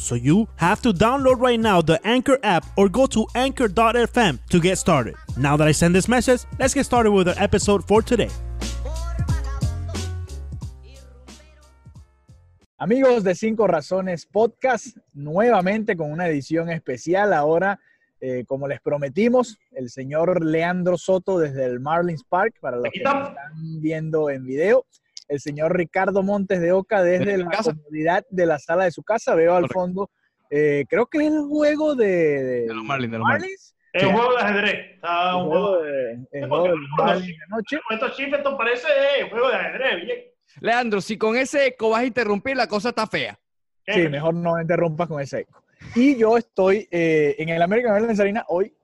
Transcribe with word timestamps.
So 0.00 0.14
you 0.14 0.48
have 0.56 0.80
to 0.82 0.92
download 0.92 1.40
right 1.40 1.60
now 1.60 1.82
the 1.82 2.00
Anchor 2.06 2.38
app 2.42 2.64
or 2.76 2.88
go 2.88 3.06
to 3.08 3.26
anchor.fm 3.34 4.38
to 4.48 4.60
get 4.60 4.78
started. 4.78 5.14
Now 5.36 5.58
that 5.58 5.68
I 5.68 5.72
send 5.72 5.94
this 5.94 6.08
message, 6.08 6.40
let's 6.58 6.72
get 6.72 6.86
started 6.86 7.12
with 7.12 7.28
our 7.28 7.34
episode 7.36 7.86
for 7.86 8.00
today. 8.02 8.30
Amigos 12.78 13.22
de 13.24 13.34
Cinco 13.34 13.66
Razones 13.66 14.24
Podcast, 14.24 14.96
nuevamente 15.12 15.98
con 15.98 16.10
una 16.10 16.28
edición 16.28 16.70
especial. 16.70 17.34
Ahora, 17.34 17.78
eh, 18.22 18.44
como 18.48 18.66
les 18.66 18.80
prometimos, 18.80 19.58
el 19.72 19.90
señor 19.90 20.42
Leandro 20.42 20.96
Soto 20.96 21.38
desde 21.38 21.66
el 21.66 21.78
Marlins 21.78 22.24
Park, 22.24 22.54
para 22.58 22.78
los 22.78 22.90
que 22.90 23.00
están 23.00 23.34
viendo 23.82 24.30
en 24.30 24.46
video. 24.46 24.86
El 25.30 25.38
señor 25.38 25.76
Ricardo 25.76 26.24
Montes 26.24 26.60
de 26.60 26.72
Oca 26.72 27.04
desde 27.04 27.38
la 27.38 27.50
comodidad 27.62 28.26
de 28.30 28.46
la 28.46 28.58
sala 28.58 28.84
de 28.84 28.90
su 28.90 29.04
casa. 29.04 29.36
Veo 29.36 29.54
al 29.54 29.68
fondo, 29.68 30.10
eh, 30.50 30.84
creo 30.88 31.06
que 31.06 31.18
es 31.18 31.32
el 31.32 31.42
juego 31.42 31.94
de, 31.94 32.64
de 32.66 32.74
los 32.74 32.82
Marlins. 32.82 33.12
De 33.12 33.18
los 33.18 33.26
Marlins. 33.26 33.76
Un 33.94 34.12
juego 34.12 34.32
de 34.32 34.42
ajedrez. 34.42 34.94
Está 34.96 35.36
un 35.36 35.46
juego 35.46 35.82
de, 35.82 36.26
el 36.32 36.48
juego 36.48 36.64
de 36.64 36.74
Marlins 36.98 37.38
de 37.38 37.46
noche. 37.48 37.78
Estos 37.90 38.16
chifres, 38.16 38.38
esto 38.38 38.58
parece 38.58 38.88
un 39.22 39.30
juego 39.30 39.48
de 39.50 39.54
ajedrez, 39.54 40.04
bien. 40.04 40.18
Leandro, 40.60 41.00
si 41.00 41.16
con 41.16 41.36
ese 41.36 41.68
eco 41.68 41.90
vas 41.90 42.00
a 42.00 42.06
interrumpir, 42.06 42.56
la 42.56 42.66
cosa 42.66 42.88
está 42.88 43.06
fea. 43.06 43.38
Sí, 43.86 44.08
mejor 44.08 44.34
no 44.34 44.60
interrumpas 44.60 45.06
con 45.06 45.20
ese 45.20 45.42
eco. 45.42 45.62
Y 45.94 46.16
yo 46.16 46.36
estoy 46.36 46.88
eh, 46.90 47.36
en 47.38 47.50
el 47.50 47.62
American 47.62 47.94
Airlines 47.94 48.18
Arena 48.18 48.44
hoy, 48.48 48.74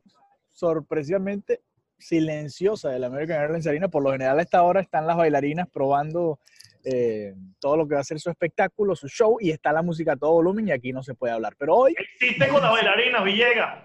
sorpresivamente 0.52 1.60
silenciosa 1.98 2.90
del 2.90 3.04
American 3.04 3.40
Airlines 3.40 3.66
Arena. 3.66 3.88
Por 3.88 4.02
lo 4.02 4.12
general 4.12 4.38
a 4.38 4.42
esta 4.42 4.62
hora 4.62 4.80
están 4.80 5.06
las 5.06 5.16
bailarinas 5.16 5.68
probando 5.72 6.38
eh, 6.84 7.34
todo 7.58 7.76
lo 7.76 7.88
que 7.88 7.94
va 7.94 8.00
a 8.00 8.04
ser 8.04 8.20
su 8.20 8.30
espectáculo, 8.30 8.94
su 8.94 9.08
show, 9.08 9.38
y 9.40 9.50
está 9.50 9.72
la 9.72 9.82
música 9.82 10.12
a 10.12 10.16
todo 10.16 10.32
volumen 10.32 10.68
y 10.68 10.72
aquí 10.72 10.92
no 10.92 11.02
se 11.02 11.14
puede 11.14 11.32
hablar. 11.32 11.54
Pero 11.58 11.74
hoy... 11.74 11.94
¿Existe 11.98 12.48
con 12.48 12.62
las 12.62 12.72
bailarinas, 12.72 13.24
Villegas? 13.24 13.84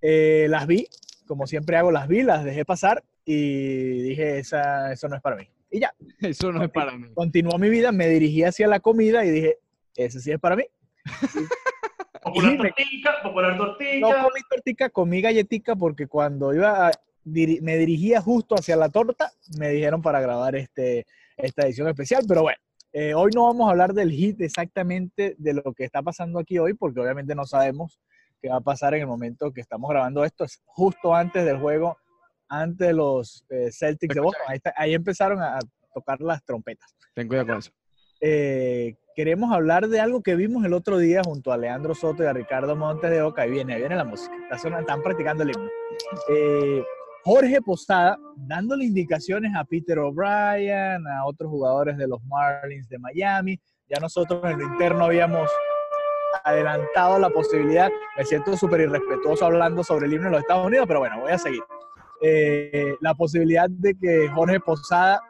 Eh, 0.00 0.46
las 0.48 0.66
vi, 0.66 0.86
como 1.26 1.46
siempre 1.46 1.76
hago, 1.76 1.90
las 1.90 2.06
vi, 2.06 2.22
las 2.22 2.44
dejé 2.44 2.64
pasar 2.64 3.02
y 3.24 4.02
dije, 4.02 4.38
Esa, 4.38 4.92
eso 4.92 5.08
no 5.08 5.16
es 5.16 5.22
para 5.22 5.36
mí. 5.36 5.48
Y 5.70 5.80
ya. 5.80 5.92
Eso 6.20 6.52
no 6.52 6.62
es 6.62 6.70
para 6.70 6.92
mí. 6.92 7.08
Continuó 7.14 7.58
mi 7.58 7.68
vida, 7.68 7.92
me 7.92 8.08
dirigí 8.08 8.44
hacia 8.44 8.68
la 8.68 8.80
comida 8.80 9.24
y 9.24 9.30
dije, 9.30 9.58
ese 9.96 10.20
sí 10.20 10.30
es 10.30 10.38
para 10.38 10.56
mí. 10.56 10.64
popular 12.22 12.56
tortica, 12.56 13.22
popular 13.22 13.56
tortica. 13.56 14.00
No 14.00 14.24
comí 14.24 14.40
tortica, 14.48 14.90
comí 14.90 15.20
galletica 15.20 15.76
porque 15.76 16.06
cuando 16.06 16.54
iba 16.54 16.88
a, 16.88 16.90
me 17.26 17.76
dirigía 17.76 18.20
justo 18.20 18.54
hacia 18.54 18.76
la 18.76 18.88
torta, 18.88 19.32
me 19.58 19.70
dijeron 19.70 20.00
para 20.00 20.20
grabar 20.20 20.54
este, 20.56 21.06
esta 21.36 21.66
edición 21.66 21.88
especial, 21.88 22.24
pero 22.26 22.42
bueno. 22.42 22.58
Eh, 22.92 23.12
hoy 23.12 23.30
no 23.34 23.44
vamos 23.44 23.68
a 23.68 23.72
hablar 23.72 23.92
del 23.92 24.10
hit 24.10 24.40
exactamente 24.40 25.34
de 25.36 25.52
lo 25.52 25.74
que 25.74 25.84
está 25.84 26.02
pasando 26.02 26.38
aquí 26.38 26.58
hoy, 26.58 26.72
porque 26.72 26.98
obviamente 26.98 27.34
no 27.34 27.44
sabemos 27.44 28.00
qué 28.40 28.48
va 28.48 28.56
a 28.56 28.60
pasar 28.62 28.94
en 28.94 29.02
el 29.02 29.06
momento 29.06 29.52
que 29.52 29.60
estamos 29.60 29.90
grabando 29.90 30.24
esto. 30.24 30.44
Es 30.44 30.62
justo 30.64 31.14
antes 31.14 31.44
del 31.44 31.58
juego 31.58 31.98
antes 32.48 32.86
de 32.86 32.94
los 32.94 33.44
eh, 33.50 33.70
Celtics 33.70 34.14
de 34.14 34.20
Boston. 34.20 34.42
Ahí, 34.76 34.94
empezaron 34.94 35.42
a, 35.42 35.58
tocar 35.92 36.20
las 36.20 36.44
trompetas. 36.44 36.94
Ten 37.14 37.28
cuidado 37.28 37.48
con 37.48 37.58
eso. 37.58 37.70
Eh, 38.20 38.96
queremos 39.14 39.52
hablar 39.52 39.88
de 39.88 40.00
algo 40.00 40.22
que 40.22 40.34
vimos 40.34 40.64
el 40.64 40.72
otro 40.72 40.98
día 40.98 41.22
junto 41.24 41.52
a 41.52 41.56
Leandro 41.56 41.94
Soto 41.94 42.22
y 42.22 42.26
a 42.26 42.32
Ricardo 42.32 42.76
Montes 42.76 43.10
de 43.10 43.22
Oca. 43.22 43.46
Y 43.46 43.50
viene, 43.50 43.76
viene 43.76 43.96
la 43.96 44.04
música. 44.04 44.34
están 44.50 45.02
practicando 45.02 45.42
el 45.42 45.50
himno. 45.50 45.70
Jorge 47.26 47.60
Posada 47.60 48.16
dándole 48.36 48.84
indicaciones 48.84 49.50
a 49.56 49.64
Peter 49.64 49.98
O'Brien, 49.98 51.04
a 51.08 51.26
otros 51.26 51.50
jugadores 51.50 51.96
de 51.96 52.06
los 52.06 52.22
Marlins 52.22 52.88
de 52.88 53.00
Miami. 53.00 53.58
Ya 53.88 53.98
nosotros 54.00 54.44
en 54.44 54.60
lo 54.60 54.64
interno 54.64 55.06
habíamos 55.06 55.50
adelantado 56.44 57.18
la 57.18 57.28
posibilidad. 57.28 57.90
Me 58.16 58.24
siento 58.24 58.56
súper 58.56 58.82
irrespetuoso 58.82 59.44
hablando 59.44 59.82
sobre 59.82 60.06
el 60.06 60.12
himno 60.12 60.26
de 60.26 60.30
los 60.30 60.40
Estados 60.42 60.68
Unidos, 60.68 60.86
pero 60.86 61.00
bueno, 61.00 61.18
voy 61.18 61.32
a 61.32 61.38
seguir. 61.38 61.62
Eh, 62.22 62.94
la 63.00 63.12
posibilidad 63.12 63.68
de 63.68 63.96
que 64.00 64.28
Jorge 64.28 64.60
Posada 64.60 65.20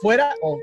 fuera 0.00 0.32
o 0.40 0.58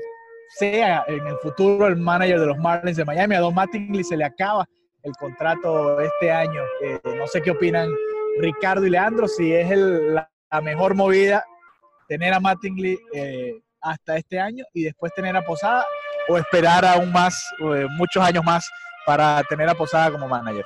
sea 0.56 1.04
en 1.06 1.24
el 1.28 1.36
futuro 1.36 1.86
el 1.86 1.96
manager 1.96 2.40
de 2.40 2.46
los 2.46 2.58
Marlins 2.58 2.96
de 2.96 3.04
Miami. 3.04 3.36
A 3.36 3.40
Don 3.40 3.54
Mattingly 3.54 4.02
se 4.02 4.16
le 4.16 4.24
acaba 4.24 4.66
el 5.04 5.12
contrato 5.12 6.00
este 6.00 6.32
año. 6.32 6.60
Eh, 6.82 6.98
no 7.16 7.28
sé 7.28 7.40
qué 7.40 7.52
opinan 7.52 7.88
Ricardo 8.40 8.86
y 8.86 8.90
Leandro, 8.90 9.28
si 9.28 9.52
es 9.52 9.70
la, 9.76 10.28
mejor 10.62 10.94
movida 10.94 11.44
tener 12.08 12.34
a 12.34 12.40
Mattingly 12.40 12.98
eh, 13.14 13.54
hasta 13.80 14.18
este 14.18 14.38
año 14.38 14.64
y 14.74 14.84
después 14.84 15.12
tener 15.14 15.34
a 15.36 15.42
Posada 15.42 15.84
o 16.28 16.36
esperar 16.36 16.84
aún 16.84 17.10
más, 17.10 17.42
muchos 17.96 18.22
años 18.22 18.44
más 18.44 18.68
para 19.06 19.42
tener 19.48 19.68
a 19.68 19.74
Posada 19.74 20.10
como 20.10 20.28
manager. 20.28 20.64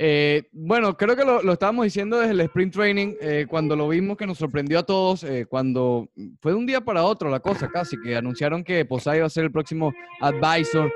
Eh, 0.00 0.44
bueno, 0.52 0.96
creo 0.96 1.16
que 1.16 1.24
lo, 1.24 1.52
estábamos 1.52 1.84
diciendo 1.84 2.20
desde 2.20 2.32
el 2.32 2.40
sprint 2.42 2.72
training, 2.72 3.14
eh, 3.20 3.46
cuando 3.48 3.74
lo 3.74 3.88
vimos 3.88 4.16
que 4.16 4.28
nos 4.28 4.38
sorprendió 4.38 4.78
a 4.78 4.84
todos, 4.84 5.24
eh, 5.24 5.44
cuando 5.48 6.08
fue 6.40 6.52
de 6.52 6.58
un 6.58 6.66
día 6.66 6.80
para 6.80 7.02
otro 7.02 7.28
la 7.28 7.40
cosa 7.40 7.68
casi, 7.68 8.00
que 8.00 8.14
anunciaron 8.16 8.62
que 8.62 8.84
Posada 8.84 9.16
iba 9.16 9.26
a 9.26 9.30
ser 9.30 9.44
el 9.44 9.50
próximo 9.50 9.92
advisor 10.20 10.92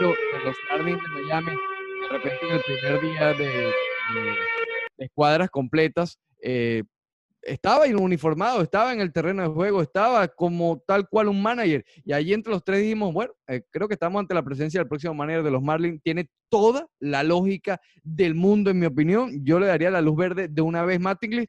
los 0.00 0.14
de 0.40 2.08
repente 2.10 2.46
en 2.46 2.54
el 2.54 2.62
primer 2.62 3.00
día 3.00 3.34
de, 3.34 3.72
escuadras 4.98 5.50
completas, 5.50 6.18
estaba 7.42 7.84
uniformado, 7.86 8.62
estaba 8.62 8.92
en 8.92 9.00
el 9.00 9.12
terreno 9.12 9.42
de 9.42 9.48
juego, 9.48 9.82
estaba 9.82 10.28
como 10.28 10.82
tal 10.86 11.08
cual 11.08 11.28
un 11.28 11.42
manager. 11.42 11.84
Y 12.04 12.12
allí 12.12 12.32
entre 12.32 12.52
los 12.52 12.64
tres 12.64 12.82
dijimos, 12.82 13.12
bueno, 13.12 13.32
eh, 13.46 13.62
creo 13.70 13.88
que 13.88 13.94
estamos 13.94 14.20
ante 14.20 14.34
la 14.34 14.42
presencia 14.42 14.80
del 14.80 14.88
próximo 14.88 15.14
manager 15.14 15.42
de 15.42 15.50
los 15.50 15.62
Marlins. 15.62 16.02
Tiene 16.02 16.28
toda 16.48 16.86
la 16.98 17.22
lógica 17.22 17.80
del 18.02 18.34
mundo, 18.34 18.70
en 18.70 18.78
mi 18.78 18.86
opinión. 18.86 19.44
Yo 19.44 19.58
le 19.58 19.66
daría 19.66 19.90
la 19.90 20.00
luz 20.00 20.16
verde 20.16 20.48
de 20.48 20.62
una 20.62 20.84
vez 20.84 21.00
Mattingly. 21.00 21.48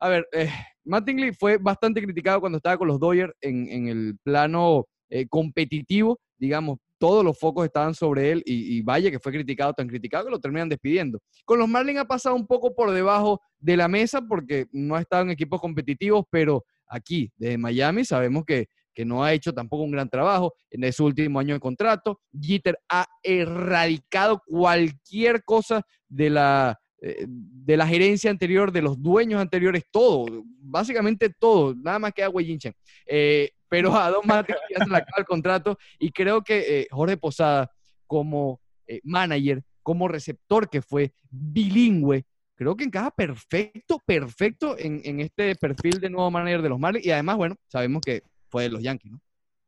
A 0.00 0.08
ver, 0.08 0.28
eh, 0.32 0.50
Mattingly 0.84 1.32
fue 1.32 1.58
bastante 1.58 2.02
criticado 2.02 2.40
cuando 2.40 2.58
estaba 2.58 2.78
con 2.78 2.88
los 2.88 3.00
Dodgers 3.00 3.32
en, 3.40 3.88
el 3.88 4.16
plano 4.22 4.86
eh, 5.10 5.26
competitivo, 5.28 6.20
digamos, 6.38 6.78
todos 6.98 7.24
los 7.24 7.38
focos 7.38 7.64
estaban 7.64 7.94
sobre 7.94 8.32
él 8.32 8.42
y, 8.44 8.82
vaya 8.82 9.10
que 9.10 9.18
fue 9.18 9.32
criticado, 9.32 9.72
tan 9.72 9.88
criticado 9.88 10.24
que 10.24 10.30
lo 10.30 10.40
terminan 10.40 10.68
despidiendo. 10.68 11.20
Con 11.44 11.58
los 11.58 11.68
Marlins 11.68 12.00
ha 12.00 12.04
pasado 12.04 12.34
un 12.34 12.46
poco 12.46 12.74
por 12.74 12.90
debajo 12.90 13.40
de 13.58 13.76
la 13.76 13.88
mesa 13.88 14.20
porque 14.22 14.66
no 14.72 14.96
ha 14.96 15.00
estado 15.00 15.22
en 15.22 15.30
equipos 15.30 15.60
competitivos, 15.60 16.24
pero 16.30 16.64
aquí, 16.86 17.30
desde 17.36 17.58
Miami, 17.58 18.04
sabemos 18.04 18.44
que, 18.44 18.68
que 18.94 19.04
no 19.04 19.22
ha 19.22 19.32
hecho 19.32 19.52
tampoco 19.52 19.84
un 19.84 19.92
gran 19.92 20.08
trabajo 20.08 20.54
en 20.70 20.92
su 20.92 21.04
último 21.04 21.38
año 21.38 21.54
de 21.54 21.60
contrato. 21.60 22.20
Jeter 22.38 22.78
ha 22.88 23.06
erradicado 23.22 24.42
cualquier 24.44 25.44
cosa 25.44 25.82
de 26.08 26.30
la, 26.30 26.78
eh, 27.00 27.26
de 27.28 27.76
la 27.76 27.86
gerencia 27.86 28.28
anterior, 28.28 28.72
de 28.72 28.82
los 28.82 29.00
dueños 29.00 29.40
anteriores, 29.40 29.84
todo, 29.88 30.26
básicamente 30.60 31.30
todo, 31.30 31.74
nada 31.76 32.00
más 32.00 32.12
que 32.12 32.24
a 32.24 32.30
Jinchen. 32.30 32.74
Eh, 33.06 33.52
pero 33.68 33.94
a 33.94 34.10
Don 34.10 34.22
Mate 34.24 34.54
ya 34.70 34.84
se 34.84 34.90
le 34.90 34.96
acaba 34.96 35.18
el 35.18 35.24
contrato 35.24 35.78
y 35.98 36.10
creo 36.10 36.42
que 36.42 36.80
eh, 36.80 36.88
Jorge 36.90 37.16
Posada, 37.16 37.70
como 38.06 38.60
eh, 38.86 39.00
manager, 39.04 39.62
como 39.82 40.08
receptor 40.08 40.68
que 40.68 40.82
fue 40.82 41.12
bilingüe, 41.30 42.24
creo 42.54 42.76
que 42.76 42.84
encaja 42.84 43.10
perfecto, 43.10 44.00
perfecto 44.04 44.76
en, 44.78 45.20
este 45.20 45.54
perfil 45.56 46.00
de 46.00 46.10
nuevo 46.10 46.30
manager 46.30 46.62
de 46.62 46.68
los 46.68 46.78
Marlins 46.78 47.06
y 47.06 47.10
además, 47.10 47.36
bueno, 47.36 47.56
sabemos 47.68 48.02
que 48.02 48.22
fue 48.48 48.64
de 48.64 48.70
los 48.70 48.82
Yankees, 48.82 49.12
¿no? 49.12 49.20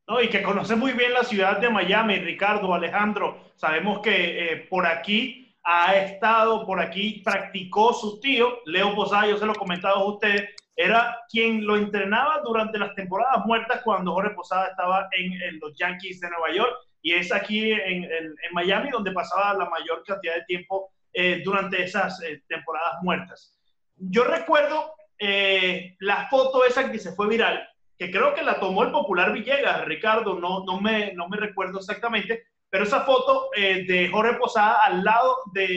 No, 0.07 0.21
y 0.21 0.27
que 0.27 0.41
conoce 0.41 0.75
muy 0.75 0.91
bien 0.91 1.13
la 1.13 1.23
ciudad 1.23 1.59
de 1.59 1.69
Miami, 1.69 2.17
Ricardo, 2.17 2.73
Alejandro. 2.73 3.51
Sabemos 3.55 3.99
que 4.01 4.53
eh, 4.53 4.67
por 4.69 4.85
aquí 4.85 5.55
ha 5.63 5.95
estado, 5.95 6.65
por 6.65 6.81
aquí 6.81 7.21
practicó 7.23 7.93
su 7.93 8.19
tío, 8.19 8.59
Leo 8.65 8.93
Posada, 8.93 9.27
yo 9.27 9.37
se 9.37 9.45
lo 9.45 9.53
he 9.53 9.55
comentado 9.55 9.95
a 9.95 10.11
ustedes, 10.11 10.49
era 10.81 11.17
quien 11.29 11.65
lo 11.65 11.77
entrenaba 11.77 12.41
durante 12.43 12.79
las 12.79 12.95
temporadas 12.95 13.45
muertas 13.45 13.81
cuando 13.83 14.13
Jorge 14.13 14.35
Posada 14.35 14.67
estaba 14.67 15.07
en, 15.11 15.59
los 15.59 15.77
Yankees 15.77 16.19
de 16.19 16.29
Nueva 16.29 16.51
York 16.53 16.75
y 17.01 17.13
es 17.13 17.31
aquí 17.31 17.71
en, 17.71 18.07
Miami 18.53 18.89
donde 18.89 19.11
pasaba 19.11 19.53
la 19.53 19.69
mayor 19.69 20.03
cantidad 20.05 20.35
de 20.35 20.45
tiempo 20.45 20.91
eh, 21.13 21.41
durante 21.43 21.83
esas 21.83 22.21
eh, 22.23 22.43
temporadas 22.47 22.95
muertas. 23.01 23.57
Yo 23.95 24.23
recuerdo 24.23 24.93
eh, 25.19 25.95
la 25.99 26.27
foto 26.29 26.65
esa 26.65 26.91
que 26.91 26.97
se 26.97 27.13
fue 27.13 27.27
viral, 27.27 27.67
que 27.97 28.09
creo 28.09 28.33
que 28.33 28.41
la 28.41 28.59
tomó 28.59 28.83
el 28.83 28.91
popular 28.91 29.31
Villegas, 29.31 29.85
Ricardo, 29.85 30.39
no, 30.39 30.63
no, 30.65 30.81
me, 30.81 31.13
no 31.13 31.29
me 31.29 31.37
recuerdo 31.37 31.77
exactamente, 31.77 32.45
pero 32.71 32.85
esa 32.85 33.01
foto 33.01 33.49
eh, 33.55 33.83
de 33.85 34.09
Jorge 34.09 34.39
Posada 34.39 34.79
al 34.85 35.03
lado 35.03 35.37
del 35.53 35.67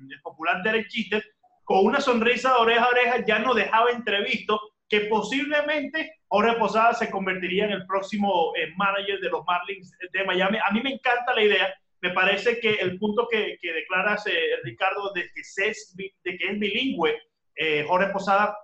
de, 0.00 0.18
popular 0.22 0.62
Derek 0.62 0.88
Jeter, 0.90 1.24
con 1.68 1.84
una 1.84 2.00
sonrisa 2.00 2.54
de 2.54 2.60
oreja 2.60 2.84
a 2.84 2.88
oreja, 2.88 3.24
ya 3.26 3.40
no 3.40 3.52
dejaba 3.52 3.90
entrevisto 3.90 4.58
que 4.88 5.02
posiblemente 5.02 6.14
Jorge 6.28 6.54
Posada 6.54 6.94
se 6.94 7.10
convertiría 7.10 7.66
en 7.66 7.72
el 7.72 7.86
próximo 7.86 8.54
manager 8.76 9.20
de 9.20 9.28
los 9.28 9.44
Marlins 9.46 9.92
de 10.10 10.24
Miami. 10.24 10.56
A 10.66 10.72
mí 10.72 10.80
me 10.82 10.94
encanta 10.94 11.34
la 11.34 11.42
idea 11.42 11.74
me 12.00 12.10
parece 12.10 12.60
que 12.60 12.74
el 12.74 12.98
punto 12.98 13.26
que, 13.28 13.58
que 13.60 13.72
declaras, 13.72 14.26
eh, 14.26 14.56
Ricardo, 14.62 15.12
de 15.12 15.30
que, 15.34 15.40
es, 15.40 15.94
de 15.96 16.38
que 16.38 16.46
es 16.46 16.58
bilingüe, 16.58 17.20
eh, 17.56 17.84
Jorge 17.86 18.12
Posada, 18.12 18.56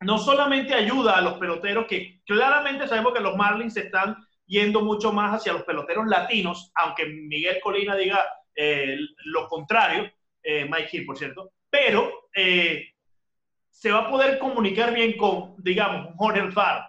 no 0.00 0.18
solamente 0.18 0.72
ayuda 0.72 1.18
a 1.18 1.20
los 1.20 1.34
peloteros, 1.34 1.86
que 1.86 2.22
claramente 2.24 2.88
sabemos 2.88 3.12
que 3.12 3.20
los 3.20 3.36
Marlins 3.36 3.76
están 3.76 4.16
yendo 4.46 4.80
mucho 4.80 5.12
más 5.12 5.36
hacia 5.36 5.52
los 5.52 5.64
peloteros 5.64 6.06
latinos, 6.06 6.72
aunque 6.74 7.06
Miguel 7.06 7.60
Colina 7.62 7.94
diga 7.96 8.26
eh, 8.54 8.96
lo 9.26 9.46
contrario, 9.48 10.10
Mike 10.42 10.88
Hill, 10.90 11.04
por 11.04 11.18
cierto, 11.18 11.52
pero 11.68 12.10
se 12.34 13.90
va 13.90 14.00
a 14.00 14.10
poder 14.10 14.38
comunicar 14.38 14.92
bien 14.94 15.16
con, 15.16 15.54
digamos, 15.58 16.08
un 16.08 16.16
Jorge 16.16 16.40
Alfaro, 16.40 16.84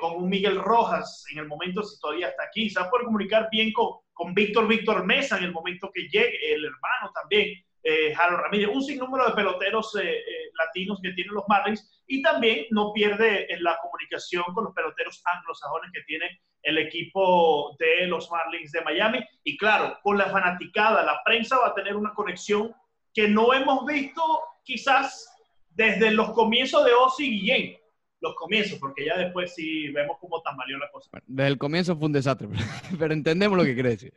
con 0.00 0.16
un 0.16 0.28
Miguel 0.28 0.60
Rojas 0.60 1.24
en 1.32 1.38
el 1.38 1.46
momento 1.46 1.82
si 1.82 1.98
todavía 2.00 2.28
está 2.28 2.44
aquí, 2.44 2.68
se 2.68 2.80
va 2.80 2.86
a 2.86 2.90
poder 2.90 3.06
comunicar 3.06 3.48
bien 3.50 3.72
con, 3.72 3.98
con 4.12 4.34
Víctor 4.34 4.66
Víctor 4.66 5.04
Mesa 5.04 5.38
en 5.38 5.44
el 5.44 5.52
momento 5.52 5.90
que 5.92 6.02
llegue, 6.08 6.54
el 6.54 6.64
hermano 6.64 7.12
también, 7.14 7.64
eh, 7.86 8.14
Ramírez, 8.16 8.70
un 8.72 8.82
sinnúmero 8.82 9.26
de 9.26 9.34
peloteros 9.34 9.94
eh, 9.96 10.16
eh, 10.16 10.50
latinos 10.58 11.00
que 11.02 11.12
tienen 11.12 11.34
los 11.34 11.44
Marlins 11.48 12.02
y 12.06 12.22
también 12.22 12.66
no 12.70 12.94
pierde 12.94 13.46
la 13.60 13.76
comunicación 13.82 14.44
con 14.54 14.64
los 14.64 14.74
peloteros 14.74 15.22
anglosajones 15.26 15.90
que 15.92 16.00
tiene 16.04 16.40
el 16.62 16.78
equipo 16.78 17.76
de 17.78 18.06
los 18.06 18.30
Marlins 18.30 18.72
de 18.72 18.80
Miami. 18.80 19.22
Y 19.42 19.58
claro, 19.58 19.98
con 20.02 20.16
la 20.16 20.30
fanaticada, 20.30 21.04
la 21.04 21.20
prensa 21.24 21.58
va 21.58 21.68
a 21.68 21.74
tener 21.74 21.94
una 21.94 22.14
conexión 22.14 22.74
que 23.14 23.28
no 23.28 23.54
hemos 23.54 23.86
visto 23.86 24.22
quizás 24.64 25.30
desde 25.70 26.10
los 26.10 26.32
comienzos 26.32 26.84
de 26.84 26.92
Ozzy 26.92 27.30
Guillén 27.30 27.76
los 28.24 28.34
comienzos, 28.36 28.78
porque 28.78 29.04
ya 29.04 29.18
después 29.18 29.54
sí 29.54 29.90
vemos 29.90 30.16
cómo 30.18 30.40
tambaleó 30.40 30.78
la 30.78 30.90
cosa. 30.90 31.10
desde 31.26 31.48
el 31.48 31.58
comienzo 31.58 31.94
fue 31.94 32.06
un 32.06 32.12
desastre, 32.12 32.48
pero, 32.98 33.12
entendemos 33.12 33.56
lo 33.56 33.64
que 33.64 33.74
quiere 33.74 33.90
decir. 33.90 34.14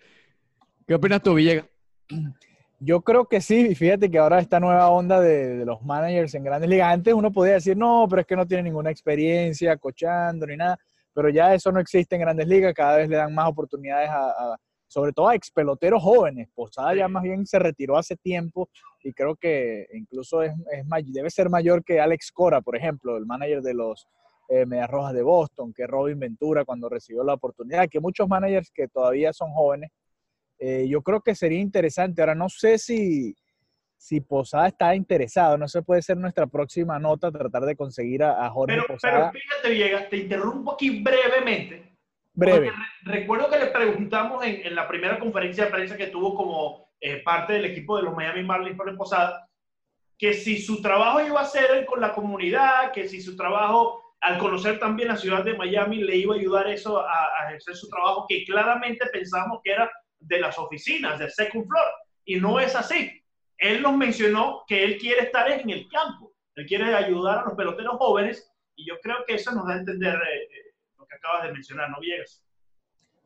¿Qué 0.87 0.95
opinas 0.95 1.21
tú, 1.21 1.35
Villegas? 1.35 1.65
Yo 2.79 3.01
creo 3.01 3.27
que 3.27 3.41
sí, 3.41 3.75
fíjate 3.75 4.09
que 4.09 4.17
ahora 4.17 4.39
esta 4.39 4.59
nueva 4.59 4.89
onda 4.89 5.19
de, 5.19 5.65
los 5.65 5.81
managers 5.81 6.33
en 6.35 6.43
grandes 6.43 6.69
ligas, 6.69 6.93
antes 6.93 7.13
uno 7.13 7.31
podía 7.31 7.53
decir, 7.53 7.75
no, 7.75 8.07
pero 8.09 8.21
es 8.21 8.27
que 8.27 8.35
no 8.35 8.47
tiene 8.47 8.63
ninguna 8.63 8.91
experiencia 8.91 9.75
cochando 9.77 10.45
ni 10.47 10.55
nada, 10.55 10.79
pero 11.13 11.29
ya 11.29 11.53
eso 11.53 11.71
no 11.71 11.79
existe 11.79 12.15
en 12.15 12.21
grandes 12.21 12.47
ligas, 12.47 12.73
cada 12.73 12.97
vez 12.97 13.09
le 13.09 13.17
dan 13.17 13.33
más 13.33 13.49
oportunidades 13.49 14.09
a, 14.09 14.57
sobre 14.87 15.11
todo 15.11 15.27
a 15.27 15.35
ex 15.35 15.51
peloteros 15.51 16.01
jóvenes. 16.01 16.49
Posada 16.55 16.95
ya 16.95 17.07
más 17.07 17.23
bien 17.23 17.45
se 17.45 17.59
retiró 17.59 17.97
hace 17.97 18.15
tiempo 18.15 18.69
y 19.03 19.13
creo 19.13 19.35
que 19.35 19.87
incluso 19.93 20.41
es, 20.41 20.53
es, 20.71 20.85
debe 21.13 21.29
ser 21.29 21.49
mayor 21.49 21.83
que 21.83 21.99
Alex 21.99 22.31
Cora, 22.31 22.61
por 22.61 22.75
ejemplo, 22.75 23.17
el 23.17 23.25
manager 23.25 23.61
de 23.61 23.73
los 23.73 24.07
eh, 24.49 24.65
Medias 24.65 24.89
Rojas 24.89 25.13
de 25.13 25.23
Boston, 25.23 25.73
que 25.73 25.85
Robin 25.85 26.19
Ventura 26.19 26.63
cuando 26.63 26.87
recibió 26.89 27.23
la 27.23 27.33
oportunidad, 27.33 27.89
que 27.89 27.99
muchos 27.99 28.27
managers 28.27 28.71
que 28.71 28.87
todavía 28.87 29.33
son 29.33 29.51
jóvenes. 29.51 29.91
Eh, 30.59 30.87
yo 30.89 31.01
creo 31.01 31.21
que 31.21 31.35
sería 31.35 31.59
interesante. 31.59 32.21
Ahora, 32.21 32.33
no 32.33 32.49
sé 32.49 32.77
si, 32.77 33.35
si 33.97 34.21
Posada 34.21 34.67
está 34.67 34.95
interesado, 34.95 35.57
no 35.57 35.67
sé, 35.67 35.81
puede 35.83 36.01
ser 36.01 36.17
nuestra 36.17 36.47
próxima 36.47 36.97
nota, 36.97 37.31
tratar 37.31 37.65
de 37.65 37.75
conseguir 37.75 38.23
a, 38.23 38.49
Jorge 38.49 38.77
Posada. 38.87 39.31
Pero 39.31 39.43
fíjate, 39.43 39.69
Villegas, 39.69 40.09
te 40.09 40.17
interrumpo 40.17 40.73
aquí 40.73 41.01
brevemente 41.01 41.86
Breve. 42.37 42.71
recuerdo 43.01 43.49
que 43.49 43.57
le 43.57 43.65
preguntamos 43.67 44.45
en, 44.45 44.75
la 44.75 44.87
primera 44.87 45.17
conferencia 45.17 45.65
de 45.65 45.71
prensa 45.71 45.97
que 45.97 46.07
tuvo 46.07 46.35
como 46.35 46.91
eh, 47.01 47.23
parte 47.23 47.53
del 47.53 47.65
equipo 47.65 47.97
de 47.97 48.03
los 48.03 48.15
Miami 48.15 48.43
Marlins 48.43 48.77
por 48.77 48.95
posada, 48.95 49.49
que 50.19 50.35
si 50.35 50.61
su 50.61 50.79
trabajo 50.79 51.19
iba 51.19 51.41
a 51.41 51.45
ser 51.45 51.83
con 51.87 51.99
la 51.99 52.13
comunidad, 52.13 52.91
que 52.91 53.07
si 53.07 53.21
su 53.21 53.35
trabajo, 53.35 54.13
al 54.21 54.37
conocer 54.37 54.77
también 54.77 55.07
la 55.07 55.17
ciudad 55.17 55.43
de 55.43 55.57
Miami, 55.57 56.03
le 56.03 56.15
iba 56.15 56.35
a 56.35 56.37
ayudar 56.37 56.67
eso 56.67 56.99
a, 56.99 57.29
a 57.39 57.47
ejercer 57.47 57.75
su 57.75 57.89
trabajo, 57.89 58.27
que 58.29 58.45
claramente 58.45 59.07
pensamos 59.11 59.59
que 59.63 59.71
era 59.71 59.91
de 60.19 60.39
las 60.39 60.59
oficinas, 60.59 61.17
del 61.17 61.31
second 61.31 61.67
floor. 61.67 61.85
Y 62.23 62.35
no 62.35 62.59
es 62.59 62.75
así. 62.75 63.19
Él 63.57 63.81
nos 63.81 63.97
mencionó 63.97 64.63
que 64.67 64.83
él 64.83 64.99
quiere 64.99 65.23
estar 65.23 65.49
en 65.49 65.67
el 65.71 65.87
campo. 65.89 66.33
Él 66.53 66.67
quiere 66.67 66.93
ayudar 66.93 67.39
a 67.39 67.45
los 67.45 67.55
peloteros 67.55 67.97
jóvenes 67.97 68.47
y 68.75 68.87
yo 68.87 68.99
creo 69.01 69.25
que 69.25 69.35
eso 69.35 69.51
nos 69.53 69.65
da 69.65 69.73
a 69.73 69.77
entender 69.79 70.13
eh, 70.15 70.56
acabas 71.27 71.47
de 71.47 71.53
mencionar, 71.53 71.89
¿no, 71.89 71.99
Viegas? 71.99 72.43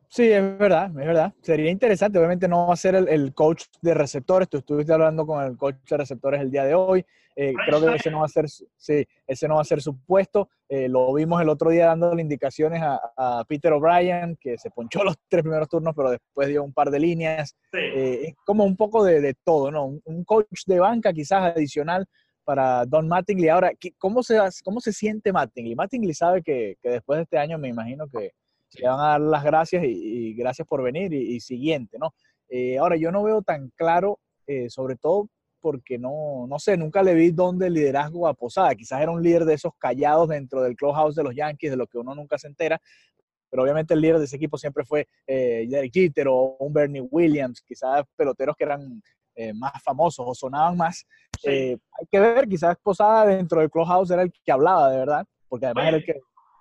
Sí, 0.09 0.30
es 0.30 0.57
verdad, 0.57 0.88
es 0.88 1.07
verdad. 1.07 1.33
Sería 1.42 1.71
interesante. 1.71 2.18
Obviamente 2.19 2.48
no 2.48 2.68
va 2.68 2.74
a 2.74 2.77
ser 2.77 2.95
el, 2.95 3.33
coach 3.33 3.63
de 3.81 3.94
receptores. 3.94 4.50
Tú 4.50 4.57
estuviste 4.57 4.92
hablando 4.92 5.25
con 5.25 5.42
el 5.42 5.56
coach 5.56 5.77
de 5.89 5.98
receptores 5.98 6.42
el 6.42 6.51
día 6.51 6.65
de 6.65 6.75
hoy. 6.75 7.06
Eh, 7.33 7.53
creo 7.65 7.80
que 7.80 7.95
ese 7.95 8.12
no 8.12 8.19
va 8.19 8.25
a 8.25 8.27
ser, 8.27 8.50
sí, 8.50 9.07
ese 9.25 9.48
no 9.48 9.56
va 9.56 9.62
a 9.62 9.65
ser 9.65 9.81
su 9.81 9.98
puesto. 10.03 10.50
Eh, 10.68 10.89
lo 10.89 11.13
vimos 11.13 11.42
el 11.42 11.48
otro 11.48 11.69
día 11.69 11.86
dándole 11.86 12.21
indicaciones 12.21 12.81
a, 12.83 13.45
Peter 13.48 13.71
O'Brien, 13.71 14.38
que 14.38 14.57
se 14.57 14.69
ponchó 14.69 15.01
los 15.06 15.15
tres 15.30 15.44
primeros 15.44 15.69
turnos, 15.69 15.94
pero 15.95 16.12
después 16.12 16.50
dio 16.50 16.62
un 16.62 16.74
par 16.74 16.92
de 16.92 17.00
líneas. 17.00 17.56
Eh, 17.71 18.19
es 18.25 18.36
como 18.45 18.65
un 18.65 18.75
poco 18.75 19.06
de, 19.06 19.33
todo, 19.45 19.71
¿no? 19.71 19.97
Un, 20.04 20.24
coach 20.25 20.63
de 20.68 20.80
banca 20.80 21.13
quizás 21.13 21.56
adicional 21.56 22.06
para 22.44 22.86
Don 22.86 23.08
Mattingly. 23.08 23.50
Ahora, 23.50 23.72
¿cómo 23.98 24.24
se, 24.24 24.38
cómo 24.64 24.80
se 24.80 24.94
siente 24.94 25.32
Mattingly? 25.32 25.76
Mattingly 25.76 26.14
sabe 26.14 26.42
que, 26.42 26.78
que 26.82 26.90
después 26.90 27.18
de 27.18 27.24
este 27.24 27.38
año 27.38 27.58
me 27.58 27.70
imagino 27.70 28.08
que 28.08 28.32
le 28.80 28.88
van 28.88 29.00
a 29.00 29.10
dar 29.10 29.22
las 29.22 29.44
gracias 29.44 29.84
y, 29.86 30.34
gracias 30.34 30.68
por 30.68 30.82
venir 30.82 31.14
y, 31.14 31.40
siguiente, 31.40 31.98
¿no? 32.00 32.14
Eh, 32.50 32.78
ahora, 32.78 32.96
yo 32.98 33.12
no 33.12 33.24
veo 33.24 33.42
tan 33.42 33.70
claro, 33.76 34.20
eh, 34.48 34.70
sobre 34.70 34.96
todo 34.96 35.28
porque 35.62 35.98
no, 36.00 36.48
no 36.48 36.58
sé, 36.58 36.76
nunca 36.76 37.04
le 37.04 37.14
vi 37.14 37.32
dónde 37.32 37.68
el 37.68 37.74
liderazgo 37.74 38.28
a 38.28 38.34
Posada. 38.34 38.74
Quizás 38.76 39.02
era 39.02 39.12
un 39.12 39.22
líder 39.22 39.46
de 39.46 39.54
esos 39.54 39.74
callados 39.78 40.28
dentro 40.30 40.62
del 40.62 40.76
clubhouse 40.76 41.16
de 41.16 41.24
los 41.24 41.36
Yankees, 41.36 41.72
de 41.72 41.78
lo 41.78 41.88
que 41.88 42.00
uno 42.00 42.16
nunca 42.16 42.38
se 42.40 42.48
entera, 42.48 42.82
pero 43.50 43.64
obviamente 43.64 43.94
el 43.94 44.02
líder 44.02 44.18
de 44.18 44.26
ese 44.26 44.38
equipo 44.38 44.58
siempre 44.58 44.86
fue 44.86 45.08
eh, 45.28 45.68
Derek 45.70 45.94
Jeter 45.94 46.28
o 46.30 46.56
un 46.60 46.74
Bernie 46.74 47.02
Williams, 47.02 47.62
quizás 47.62 48.04
peloteros 48.16 48.56
que 48.56 48.64
eran 48.64 49.04
eh, 49.36 49.54
más 49.54 49.72
famosos 49.83 50.25
o 50.28 50.36
sonaban 50.36 50.78
más. 50.78 51.06
Eh, 51.44 51.78
hay 52.00 52.06
que 52.10 52.19
ver, 52.19 52.48
quizás 52.48 52.78
Posada 52.81 53.25
dentro 53.25 53.62
del 53.62 53.72
Clubhouse 53.72 54.12
era 54.12 54.24
el 54.24 54.31
que 54.31 54.51
hablaba 54.51 54.92
de 54.92 55.00
verdad, 55.00 55.25
porque 55.48 55.66
además 55.66 55.88
era 55.88 55.98
el 55.98 56.06
que, 56.06 56.19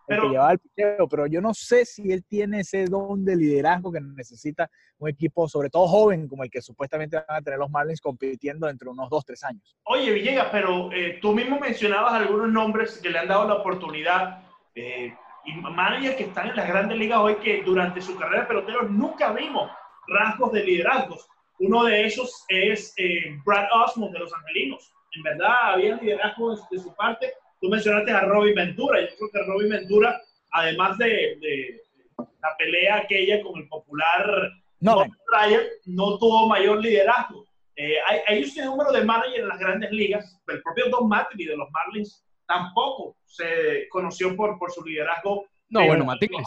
llevaba 0.08 0.52
el 0.52 0.58
picheo, 0.58 1.08
pero 1.08 1.26
yo 1.26 1.40
no 1.40 1.54
sé 1.54 1.84
si 1.84 2.10
él 2.10 2.24
tiene 2.24 2.60
ese 2.60 2.86
don 2.86 3.24
de 3.24 3.36
liderazgo 3.36 3.92
que 3.92 4.00
necesita 4.00 4.68
un 4.98 5.08
equipo, 5.08 5.48
sobre 5.48 5.70
todo 5.70 5.86
joven, 5.86 6.26
como 6.26 6.42
el 6.42 6.50
que 6.50 6.60
supuestamente 6.60 7.16
van 7.16 7.38
a 7.38 7.42
tener 7.42 7.58
los 7.58 7.70
Marlins 7.70 8.00
compitiendo 8.00 8.68
entre 8.68 8.88
unos 8.88 9.08
dos, 9.08 9.24
tres 9.24 9.44
años. 9.44 9.76
Oye, 9.84 10.12
Villegas, 10.12 10.48
pero 10.50 10.90
eh, 10.92 11.18
tú 11.22 11.32
mismo 11.32 11.60
mencionabas 11.60 12.14
algunos 12.14 12.50
nombres 12.50 12.98
que 12.98 13.10
le 13.10 13.18
han 13.18 13.28
dado 13.28 13.46
la 13.46 13.54
oportunidad. 13.54 14.42
y 14.74 15.52
managers 15.52 16.16
que 16.16 16.24
están 16.24 16.48
en 16.48 16.56
las 16.56 16.68
grandes 16.68 16.98
ligas 16.98 17.18
hoy 17.18 17.36
que 17.36 17.62
durante 17.62 18.00
su 18.00 18.16
carrera 18.16 18.42
de 18.42 18.48
pelotero 18.48 18.82
nunca 18.88 19.32
vimos 19.32 19.70
rasgos 20.08 20.52
de 20.52 20.64
liderazgos. 20.64 21.28
Uno 21.60 21.84
de 21.84 22.06
esos 22.06 22.44
es 22.48 22.94
eh, 22.96 23.36
Brad 23.44 23.66
Osmond 23.84 24.14
de 24.14 24.20
los 24.20 24.32
Angelinos. 24.32 24.92
En 25.14 25.22
verdad, 25.22 25.74
había 25.74 25.96
liderazgo 25.96 26.56
de, 26.56 26.78
su 26.78 26.94
parte. 26.96 27.34
Tú 27.60 27.68
mencionaste 27.68 28.10
a 28.10 28.22
Robin 28.22 28.54
Ventura. 28.54 29.00
Yo 29.02 29.08
creo 29.16 29.30
que 29.30 29.50
Robin 29.50 29.68
Ventura, 29.68 30.22
además 30.52 30.96
de, 30.96 31.78
la 32.16 32.56
pelea 32.58 32.96
aquella 32.96 33.42
con 33.42 33.60
el 33.60 33.68
popular 33.68 34.50
no, 34.80 35.04
Ryan, 35.30 35.60
no 35.84 36.18
tuvo 36.18 36.48
mayor 36.48 36.80
liderazgo. 36.80 37.44
Eh, 37.76 37.96
hay, 38.08 38.20
hay, 38.26 38.44
un 38.60 38.64
número 38.64 38.92
de 38.92 39.04
managers 39.04 39.40
en 39.40 39.48
las 39.48 39.58
grandes 39.58 39.90
ligas. 39.90 40.40
El 40.48 40.62
propio 40.62 40.88
Don 40.88 41.08
Mattingly 41.08 41.44
de 41.44 41.56
los 41.58 41.68
Marlins 41.70 42.24
tampoco 42.46 43.18
se 43.26 43.86
conoció 43.90 44.34
por, 44.34 44.58
por 44.58 44.72
su 44.72 44.82
liderazgo 44.82 45.46
no, 45.70 45.86
bueno, 45.86 46.04
Mattingly 46.04 46.44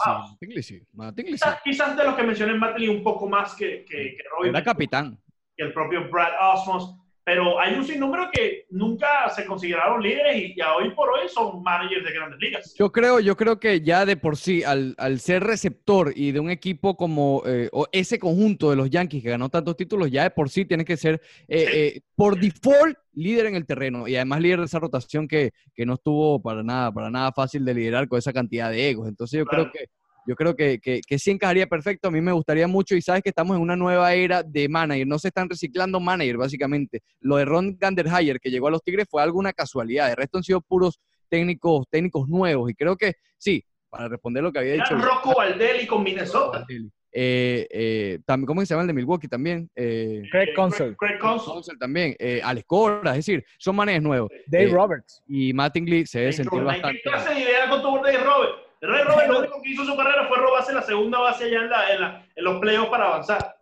sí. 0.62 0.82
Mattingly 0.92 1.38
sí. 1.38 1.44
Quizás, 1.64 1.96
de 1.96 2.04
los 2.04 2.14
que 2.14 2.22
mencioné 2.22 2.54
Mattingly 2.54 2.88
un 2.88 3.02
poco 3.02 3.28
más 3.28 3.54
que, 3.54 3.84
que, 3.84 4.14
que 4.16 4.22
Robin. 4.30 4.50
Era 4.50 4.62
capitán. 4.62 5.18
Que 5.56 5.64
el 5.64 5.72
propio 5.72 6.08
Brad 6.10 6.32
Osmos. 6.52 7.03
Pero 7.24 7.58
hay 7.58 7.74
un 7.74 7.84
sinnúmero 7.84 8.28
que 8.30 8.66
nunca 8.70 9.30
se 9.30 9.46
consideraron 9.46 10.02
líderes 10.02 10.36
y 10.36 10.54
ya 10.56 10.74
hoy 10.74 10.90
por 10.90 11.08
hoy 11.08 11.26
son 11.28 11.62
managers 11.62 12.04
de 12.04 12.12
grandes 12.12 12.38
ligas. 12.38 12.74
Yo 12.78 12.92
creo, 12.92 13.18
yo 13.18 13.34
creo 13.34 13.58
que 13.58 13.80
ya 13.80 14.04
de 14.04 14.18
por 14.18 14.36
sí, 14.36 14.62
al, 14.62 14.94
al 14.98 15.20
ser 15.20 15.42
receptor 15.42 16.12
y 16.14 16.32
de 16.32 16.40
un 16.40 16.50
equipo 16.50 16.96
como 16.96 17.42
eh, 17.46 17.70
ese 17.92 18.18
conjunto 18.18 18.68
de 18.68 18.76
los 18.76 18.90
Yankees 18.90 19.22
que 19.22 19.30
ganó 19.30 19.48
tantos 19.48 19.74
títulos, 19.74 20.10
ya 20.10 20.24
de 20.24 20.30
por 20.30 20.50
sí 20.50 20.66
tiene 20.66 20.84
que 20.84 20.98
ser 20.98 21.22
eh, 21.48 21.66
eh, 21.72 22.00
por 22.14 22.38
default 22.38 22.98
líder 23.14 23.46
en 23.46 23.54
el 23.54 23.64
terreno 23.64 24.06
y 24.06 24.16
además 24.16 24.40
líder 24.40 24.58
de 24.58 24.66
esa 24.66 24.78
rotación 24.78 25.26
que, 25.26 25.52
que, 25.74 25.86
no 25.86 25.94
estuvo 25.94 26.42
para 26.42 26.62
nada, 26.62 26.92
para 26.92 27.10
nada 27.10 27.32
fácil 27.32 27.64
de 27.64 27.72
liderar 27.72 28.06
con 28.08 28.18
esa 28.18 28.32
cantidad 28.32 28.70
de 28.70 28.90
egos. 28.90 29.08
Entonces 29.08 29.38
yo 29.38 29.46
creo 29.46 29.70
que 29.72 29.88
yo 30.26 30.34
creo 30.34 30.54
que, 30.54 30.78
que, 30.78 31.00
que, 31.06 31.18
sí 31.18 31.30
encajaría 31.30 31.66
perfecto. 31.66 32.08
A 32.08 32.10
mí 32.10 32.20
me 32.20 32.32
gustaría 32.32 32.66
mucho 32.66 32.94
y 32.94 33.02
sabes 33.02 33.22
que 33.22 33.28
estamos 33.28 33.56
en 33.56 33.62
una 33.62 33.76
nueva 33.76 34.14
era 34.14 34.42
de 34.42 34.68
manager. 34.68 35.06
No 35.06 35.18
se 35.18 35.28
están 35.28 35.48
reciclando 35.48 36.00
manager, 36.00 36.36
básicamente. 36.36 37.02
Lo 37.20 37.36
de 37.36 37.44
Ron 37.44 37.76
Ganderhayer, 37.78 38.40
que 38.40 38.50
llegó 38.50 38.68
a 38.68 38.70
los 38.70 38.82
Tigres, 38.82 39.06
fue 39.10 39.22
alguna 39.22 39.52
casualidad. 39.52 40.08
De 40.08 40.16
resto 40.16 40.38
han 40.38 40.44
sido 40.44 40.60
puros 40.60 41.00
técnicos, 41.28 41.86
técnicos 41.90 42.28
nuevos. 42.28 42.70
Y 42.70 42.74
creo 42.74 42.96
que 42.96 43.14
sí, 43.38 43.64
para 43.90 44.08
responder 44.08 44.42
lo 44.42 44.52
que 44.52 44.58
había 44.58 44.74
dicho. 44.74 44.96
Rocco 44.96 45.34
Valdelli 45.36 45.86
con 45.86 46.02
Minnesota. 46.02 46.66
eh, 47.12 47.66
eh, 47.70 48.18
tam- 48.26 48.44
¿cómo 48.44 48.60
se 48.62 48.66
llama 48.66 48.82
el 48.82 48.88
de 48.88 48.92
Milwaukee 48.92 49.28
también? 49.28 49.70
Eh, 49.76 50.22
Craig 50.32 50.52
Counsell, 50.56 50.96
Craig 50.96 51.18
Counsell. 51.20 51.52
Counsell 51.52 51.78
también, 51.78 52.16
eh, 52.18 52.40
Alex 52.42 52.66
Cora, 52.66 53.12
es 53.12 53.18
decir, 53.18 53.44
son 53.56 53.76
manes 53.76 54.02
nuevos. 54.02 54.30
Dave 54.48 54.64
eh, 54.64 54.72
Roberts. 54.72 55.22
Y 55.28 55.52
Mattingly 55.52 56.06
se 56.06 56.18
debe 56.18 56.32
sentir 56.32 56.60
¿Qué 56.60 57.00
clase 57.04 57.34
de 57.34 57.40
idea 57.40 57.68
con 57.68 57.82
tu 57.82 58.02
Ray 58.02 58.16
Robert? 58.16 58.63
Ray 58.86 59.04
Robert 59.04 59.28
lo 59.28 59.38
único 59.40 59.62
que 59.62 59.70
hizo 59.70 59.84
su 59.84 59.96
carrera 59.96 60.26
fue 60.28 60.38
robarse 60.38 60.72
la 60.72 60.82
segunda 60.82 61.18
base 61.20 61.44
allá 61.44 61.60
en, 61.62 61.70
la, 61.70 61.92
en, 61.94 62.00
la- 62.00 62.26
en 62.34 62.44
los 62.44 62.60
playoffs 62.60 62.90
para 62.90 63.06
avanzar. 63.06 63.56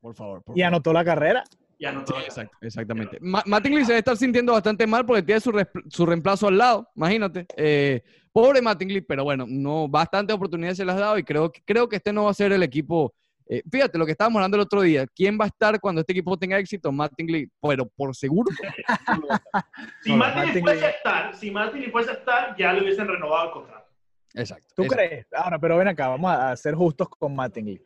Por 0.00 0.14
favor, 0.14 0.42
por 0.42 0.56
Y 0.56 0.60
favor. 0.60 0.74
anotó 0.74 0.92
la 0.92 1.04
carrera. 1.04 1.44
Ya 1.80 1.92
no 1.92 2.04
Sí, 2.04 2.12
exacto, 2.24 2.56
exactamente. 2.60 3.18
Ma- 3.20 3.42
Mattingly 3.46 3.82
se 3.84 3.92
debe 3.92 3.98
estar 3.98 4.16
sintiendo 4.16 4.52
bastante 4.52 4.84
mal 4.86 5.06
porque 5.06 5.22
tiene 5.22 5.40
su, 5.40 6.06
reemplazo 6.06 6.48
al 6.48 6.58
lado, 6.58 6.88
imagínate. 6.96 7.46
Eh, 7.56 8.02
pobre 8.32 8.60
Mattingly, 8.60 9.00
pero 9.02 9.22
bueno, 9.22 9.44
no, 9.48 9.86
bastantes 9.88 10.34
oportunidades 10.34 10.76
se 10.76 10.84
las 10.84 10.96
ha 10.96 11.00
dado 11.00 11.18
y 11.18 11.22
creo, 11.24 11.52
que- 11.52 11.62
creo 11.64 11.88
que 11.88 11.96
este 11.96 12.12
no 12.12 12.24
va 12.24 12.30
a 12.30 12.34
ser 12.34 12.50
el 12.52 12.62
equipo. 12.64 13.14
eh, 13.50 13.62
fíjate 13.70 13.96
lo 13.96 14.04
que 14.04 14.12
estábamos 14.12 14.36
hablando 14.40 14.56
el 14.56 14.62
otro 14.64 14.82
día. 14.82 15.06
¿Quién 15.14 15.38
va 15.40 15.44
a 15.44 15.48
estar 15.48 15.78
cuando 15.80 16.00
este 16.02 16.12
equipo 16.12 16.36
tenga 16.36 16.58
éxito? 16.58 16.90
Mattingly, 16.92 17.48
pero 17.62 17.86
por 17.88 18.14
seguro. 18.14 18.50
Si 20.02 20.10
No, 20.10 20.16
Martin 20.16 20.42
Martin- 20.44 20.62
fuese 20.64 20.84
a 20.84 20.90
estar, 20.90 21.34
si 21.34 21.50
Martin 21.50 21.90
fuese 21.92 22.10
a 22.10 22.14
estar, 22.14 22.56
ya 22.58 22.72
le 22.72 22.82
hubiesen 22.82 23.06
renovado 23.08 23.46
el 23.46 23.52
contrato. 23.52 23.87
Exacto. 24.38 24.66
¿Tú 24.74 24.82
exacto. 24.84 25.04
crees? 25.04 25.26
Ahora, 25.32 25.58
pero 25.58 25.76
ven 25.76 25.88
acá, 25.88 26.08
vamos 26.08 26.30
a, 26.30 26.50
a 26.50 26.56
ser 26.56 26.74
justos 26.74 27.08
con 27.08 27.34
Mattingly. 27.34 27.82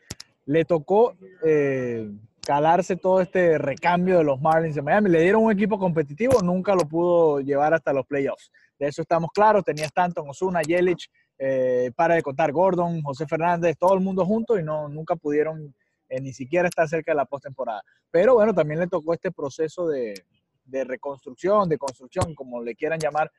Le 0.46 0.64
tocó 0.64 1.14
eh, 1.44 2.10
calarse 2.44 2.96
todo 2.96 3.20
este 3.20 3.58
recambio 3.58 4.18
de 4.18 4.24
los 4.24 4.40
Marlins 4.40 4.74
de 4.74 4.82
Miami. 4.82 5.10
Le 5.10 5.22
dieron 5.22 5.44
un 5.44 5.52
equipo 5.52 5.78
competitivo, 5.78 6.42
nunca 6.42 6.74
lo 6.74 6.88
pudo 6.88 7.40
llevar 7.40 7.74
hasta 7.74 7.92
los 7.92 8.06
playoffs. 8.06 8.50
De 8.78 8.88
eso 8.88 9.02
estamos 9.02 9.30
claros. 9.32 9.64
Tenía 9.64 9.86
Stanton, 9.86 10.28
Osuna, 10.28 10.62
Yelich, 10.62 11.08
eh, 11.38 11.92
para 11.94 12.16
de 12.16 12.22
contar 12.22 12.52
Gordon, 12.52 13.02
José 13.02 13.26
Fernández, 13.26 13.76
todo 13.78 13.94
el 13.94 14.00
mundo 14.00 14.24
junto 14.24 14.58
y 14.58 14.62
no, 14.62 14.88
nunca 14.88 15.16
pudieron 15.16 15.74
eh, 16.08 16.20
ni 16.20 16.32
siquiera 16.32 16.68
estar 16.68 16.88
cerca 16.88 17.12
de 17.12 17.16
la 17.16 17.24
postemporada. 17.24 17.82
Pero 18.10 18.34
bueno, 18.34 18.52
también 18.52 18.80
le 18.80 18.88
tocó 18.88 19.14
este 19.14 19.30
proceso 19.30 19.88
de, 19.88 20.14
de 20.64 20.84
reconstrucción, 20.84 21.68
de 21.68 21.78
construcción, 21.78 22.34
como 22.34 22.62
le 22.62 22.74
quieran 22.74 22.98
llamar 22.98 23.30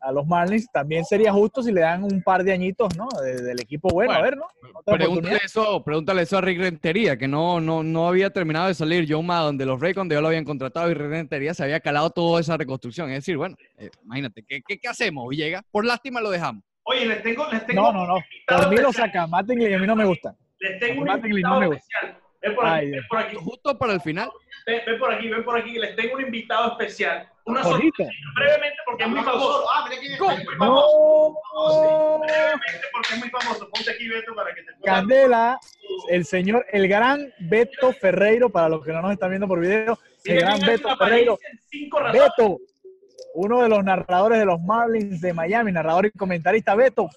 a 0.00 0.12
los 0.12 0.26
Marlins. 0.26 0.70
También 0.72 1.04
sería 1.04 1.32
justo 1.32 1.62
si 1.62 1.72
le 1.72 1.80
dan 1.82 2.04
un 2.04 2.22
par 2.22 2.42
de 2.44 2.52
añitos, 2.52 2.96
¿no? 2.96 3.08
De- 3.22 3.42
del 3.42 3.60
equipo 3.60 3.88
bueno, 3.90 4.12
a 4.12 4.20
ver, 4.20 4.36
¿no? 4.36 4.46
Pregúntale 4.84 5.40
eso, 5.44 5.82
pregúntale 5.84 6.22
eso 6.22 6.38
a 6.38 6.40
Rick 6.40 6.58
Rentería, 6.60 7.16
que 7.16 7.28
no, 7.28 7.60
no, 7.60 7.82
no 7.82 8.08
había 8.08 8.30
terminado 8.30 8.68
de 8.68 8.74
salir 8.74 9.06
Joe 9.08 9.22
Maddon 9.22 9.56
de 9.58 9.66
los 9.66 9.80
Rays 9.80 9.94
cuando 9.94 10.14
ya 10.14 10.20
lo 10.20 10.28
habían 10.28 10.44
contratado 10.44 10.90
y 10.90 10.94
Rick 10.94 11.10
Rentería 11.10 11.54
se 11.54 11.62
había 11.64 11.80
calado 11.80 12.10
toda 12.10 12.40
esa 12.40 12.56
reconstrucción. 12.56 13.10
Es 13.10 13.16
decir, 13.18 13.36
bueno, 13.36 13.56
eh, 13.78 13.90
imagínate, 14.04 14.42
¿qué, 14.46 14.60
qué, 14.66 14.78
qué 14.78 14.88
hacemos? 14.88 15.28
Llega, 15.34 15.62
por 15.70 15.84
lástima 15.84 16.20
lo 16.20 16.30
dejamos. 16.30 16.62
Oye, 16.84 17.06
les 17.06 17.22
tengo, 17.22 17.46
les 17.52 17.64
tengo 17.66 17.82
No, 17.82 17.92
no, 17.92 18.06
no. 18.06 18.14
Por 18.46 18.68
mí 18.70 18.76
lo 18.76 18.92
saca. 18.92 19.26
Mattingly 19.26 19.74
a 19.74 19.78
mí 19.78 19.86
no 19.86 19.94
me 19.94 20.04
gusta. 20.06 20.34
Les 20.58 20.78
tengo 20.80 21.02
un 21.02 21.08
invitado 21.08 21.54
no 21.54 21.60
me 21.60 21.66
gusta. 21.68 21.84
especial. 22.00 22.22
Ven 22.42 22.54
por 22.54 22.66
aquí, 22.66 22.74
Ay, 22.86 22.90
ven 22.90 23.06
por 23.08 23.18
aquí, 23.18 23.36
Justo 23.36 23.78
para 23.78 23.92
el 23.94 24.00
final. 24.00 24.30
ven, 24.66 24.80
ven 24.86 24.98
por 24.98 25.12
aquí, 25.12 25.28
ven 25.28 25.44
por 25.44 25.58
aquí. 25.58 25.72
Les 25.78 25.94
tengo 25.96 26.14
un 26.14 26.22
invitado 26.22 26.72
especial. 26.72 27.28
Una 27.44 27.62
sorpresa, 27.64 28.10
brevemente 28.36 28.76
porque 28.86 29.02
es 29.04 29.08
muy 29.10 29.20
famoso. 29.22 29.64
Ah, 29.70 29.86
mira 29.88 30.00
es. 30.02 30.20
Muy 30.20 30.56
famoso. 30.56 31.34
No. 31.54 32.18
Brevemente 32.20 32.86
porque 32.92 33.08
es 33.14 33.18
muy 33.18 33.30
famoso. 33.30 33.68
Ponte 33.70 33.90
aquí, 33.90 34.08
Beto, 34.08 34.34
para 34.34 34.54
que 34.54 34.62
te 34.62 34.72
puedas- 34.74 34.96
Candela, 35.00 35.58
el 36.08 36.24
señor, 36.24 36.64
el 36.70 36.86
gran 36.88 37.32
Beto 37.40 37.92
Ferreiro, 37.92 38.50
para 38.50 38.68
los 38.68 38.84
que 38.84 38.92
no 38.92 39.02
nos 39.02 39.12
están 39.12 39.30
viendo 39.30 39.48
por 39.48 39.58
video, 39.60 39.98
el 40.24 40.40
gran 40.40 40.60
Beto 40.60 40.96
Ferreiro. 40.96 41.38
Beto, 42.12 42.58
uno 43.34 43.62
de 43.62 43.68
los 43.68 43.82
narradores 43.84 44.38
de 44.38 44.44
los 44.44 44.60
Marlins 44.60 45.20
de 45.20 45.32
Miami, 45.32 45.72
narrador 45.72 46.06
y 46.06 46.10
comentarista. 46.12 46.74
Beto, 46.74 47.08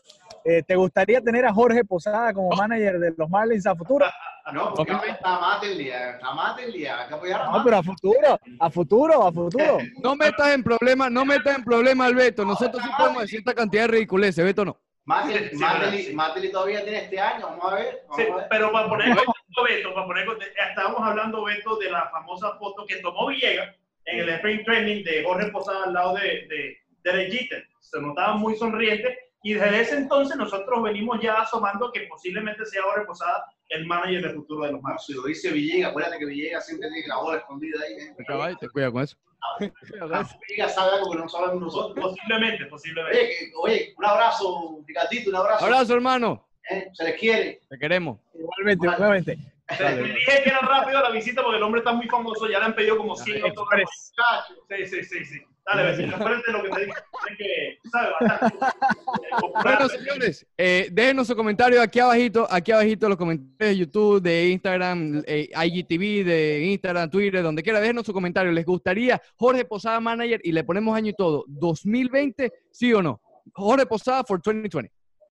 eh, 0.46 0.64
¿te 0.64 0.76
gustaría 0.76 1.22
tener 1.22 1.46
a 1.46 1.54
Jorge 1.54 1.84
Posada 1.84 2.34
como 2.34 2.50
manager 2.56 3.00
de 3.00 3.14
los 3.18 3.30
Marlins 3.30 3.66
a 3.66 3.76
futuro? 3.76 4.06
Ah, 4.46 4.52
no, 4.52 4.74
porque 4.74 4.92
está 4.92 5.40
mate 5.40 5.72
el 5.72 5.78
día. 5.78 6.12
Está 6.12 6.34
mate 6.34 6.66
el 6.66 6.74
día. 6.74 7.02
Hay 7.02 7.08
que 7.08 7.14
apoyar 7.14 7.42
a 7.42 7.50
No, 7.52 7.64
pero 7.64 7.78
a 7.78 7.84
futuro, 7.84 8.40
a 8.60 8.70
futuro, 8.70 9.24
a 9.28 9.32
futuro. 9.32 9.78
No 10.04 10.16
metas 10.16 10.54
en 10.54 10.64
problema, 10.64 11.10
no 11.10 11.24
metas 11.26 11.58
en 11.58 11.64
problema 11.64 12.06
al 12.06 12.16
Beto. 12.16 12.44
Nosotros 12.44 12.84
sí 12.84 12.90
podemos 12.98 13.22
decir 13.22 13.40
esta 13.40 13.54
cantidad 13.54 13.84
de 13.84 13.88
ridiculeces, 13.88 14.44
Beto 14.44 14.66
no. 14.66 14.78
Mate- 15.06 15.50
Sí, 15.52 15.58
Mateli- 15.58 16.06
sí. 16.08 16.14
Mateli 16.14 16.52
todavía 16.52 16.82
tiene 16.84 17.00
este 17.04 17.20
año. 17.20 17.48
Vamos 17.48 17.72
a 17.72 17.76
ver. 17.76 18.04
Vamos 18.08 18.18
Sí, 18.26 18.32
a 18.32 18.36
ver. 18.36 18.48
pero 18.50 18.72
para 18.72 18.88
poner 18.90 19.08
contexto, 19.16 19.64
Beto, 19.64 19.94
para 19.94 20.06
poner 20.08 20.26
contexto, 20.26 20.56
estábamos 20.70 21.02
hablando, 21.02 21.44
Beto, 21.44 21.76
de 21.78 21.92
la 21.92 22.10
famosa 22.10 22.52
foto 22.58 22.86
que 22.86 22.98
tomó 22.98 23.28
Villegas 23.28 23.76
en 24.06 24.20
el 24.20 24.30
Spring 24.30 24.64
Training 24.66 25.04
de 25.04 25.24
Jorge 25.26 25.48
Posada 25.52 25.86
al 25.86 25.94
lado 25.94 26.16
de, 26.16 26.48
de, 26.50 26.78
de 27.12 27.32
Jeter. 27.32 27.66
Se 27.80 28.02
notaba 28.02 28.36
muy 28.36 28.56
sonriente 28.58 29.18
y 29.44 29.54
desde 29.54 29.82
ese 29.82 29.98
entonces 29.98 30.36
nosotros 30.38 30.82
venimos 30.82 31.20
ya 31.22 31.34
asomando 31.42 31.92
que 31.92 32.02
posiblemente 32.10 32.66
sea 32.66 32.82
Jorge 32.84 33.06
Posada 33.06 33.46
el 33.70 33.86
manager 33.86 34.22
del 34.24 34.36
futuro 34.36 34.66
de 34.66 34.72
los 34.72 34.82
Marlins. 34.82 35.06
si 35.06 35.14
lo 35.14 35.24
dice 35.24 35.52
Villegas, 35.52 35.90
acuérdate 35.92 36.18
que 36.20 36.26
Villegas 36.26 36.66
siempre 36.66 36.90
tiene 36.90 37.08
la 37.08 37.18
bola 37.18 37.38
escondida 37.40 37.80
ahí. 37.86 37.94
¿eh? 37.94 38.16
Caballo, 38.26 38.58
te 38.58 38.70
cuida 38.70 38.92
con 38.92 39.04
eso. 39.04 39.18
Villegas 39.60 40.74
sabe 40.76 40.96
algo 40.98 41.12
que 41.12 41.18
no 41.18 41.28
sabemos 41.30 41.62
nosotros. 41.62 42.06
Posiblemente, 42.06 42.66
posiblemente. 42.68 43.18
Oye, 43.20 43.28
que- 43.30 43.52
oye, 43.62 43.94
un 43.98 44.06
abrazo, 44.06 44.80
Ricardito, 44.88 45.30
un 45.30 45.36
abrazo. 45.36 45.66
Abrazo, 45.66 45.94
hermano. 45.94 46.48
¿eh? 46.70 46.88
Se 46.94 47.04
les 47.04 47.20
quiere. 47.20 47.62
Te 47.70 47.78
queremos. 47.78 48.20
Igualmente, 48.34 48.88
igualmente. 48.88 49.38
Dije 50.03 50.43
que 50.43 50.50
era 50.50 50.60
rápido 50.60 51.01
la 51.01 51.10
visita 51.12 51.41
porque 51.41 51.58
el 51.58 51.63
hombre 51.63 51.79
está 51.79 51.93
muy 51.93 52.08
famoso, 52.08 52.48
ya 52.50 52.60
le 52.60 52.65
han 52.65 52.75
pedido 52.75 52.98
como 52.98 53.15
100 53.15 53.43
autógrafos. 53.43 54.13
Sí, 54.70 54.86
sí, 54.86 55.03
sí, 55.03 55.25
sí. 55.25 55.41
Dale, 55.65 55.84
vecino, 55.84 56.17
espérate 56.17 56.51
lo 56.51 56.63
que 56.63 56.70
te 56.70 56.79
digo. 56.82 56.93
Es 57.29 57.38
que 57.38 57.89
sabe 57.89 58.10
bastante. 58.20 58.58
Bueno, 59.63 59.88
señores, 59.88 60.46
eh, 60.58 60.89
déjenos 60.91 61.27
su 61.27 61.36
comentario 61.36 61.82
aquí 61.82 62.00
abajito, 62.00 62.46
aquí 62.50 62.72
abajito 62.72 63.08
los 63.08 63.17
comentarios 63.17 63.77
de 63.77 63.77
YouTube, 63.77 64.22
de 64.22 64.50
Instagram, 64.50 65.24
eh, 65.25 65.50
IGTV, 65.55 66.25
de 66.25 66.65
Instagram, 66.65 67.10
Twitter, 67.10 67.41
donde 67.41 67.63
quiera, 67.63 67.79
déjenos 67.79 68.05
su 68.05 68.13
comentario. 68.13 68.51
¿Les 68.51 68.65
gustaría 68.65 69.22
Jorge 69.38 69.63
Posada 69.63 70.00
Manager 70.01 70.41
y 70.43 70.51
le 70.51 70.63
ponemos 70.63 70.96
año 70.96 71.12
y 71.12 71.15
todo? 71.15 71.46
¿2020, 71.48 72.51
sí 72.72 72.93
o 72.93 73.01
no? 73.01 73.22
Jorge 73.53 73.86
Posada 73.86 74.24
for 74.24 74.41
2020. 74.41 74.91